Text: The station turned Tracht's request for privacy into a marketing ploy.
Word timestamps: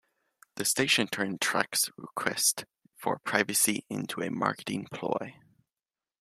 The 0.55 0.65
station 0.65 1.05
turned 1.05 1.41
Tracht's 1.41 1.91
request 1.95 2.65
for 2.97 3.19
privacy 3.19 3.85
into 3.87 4.21
a 4.23 4.31
marketing 4.31 4.87
ploy. 4.91 5.35